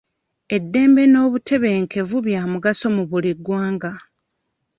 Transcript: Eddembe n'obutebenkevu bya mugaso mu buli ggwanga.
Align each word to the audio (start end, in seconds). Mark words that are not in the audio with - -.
Eddembe 0.55 1.03
n'obutebenkevu 1.07 2.17
bya 2.25 2.41
mugaso 2.51 2.87
mu 2.95 3.03
buli 3.09 3.31
ggwanga. 3.37 3.91